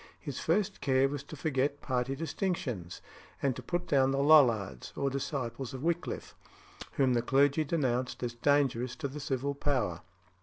His 0.19 0.39
first 0.39 0.81
care 0.81 1.07
was 1.07 1.21
to 1.25 1.35
forget 1.35 1.79
party 1.79 2.15
distinctions, 2.15 3.03
and 3.39 3.55
to 3.55 3.61
put 3.61 3.85
down 3.85 4.09
the 4.09 4.17
Lollards, 4.23 4.91
or 4.95 5.11
disciples 5.11 5.75
of 5.75 5.83
Wickliffe, 5.83 6.33
whom 6.93 7.13
the 7.13 7.21
clergy 7.21 7.63
denounced 7.63 8.23
as 8.23 8.33
dangerous 8.33 8.95
to 8.95 9.07
the 9.07 9.19
civil 9.19 9.53
power. 9.53 10.01